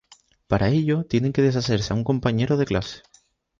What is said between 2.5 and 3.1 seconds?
de clase.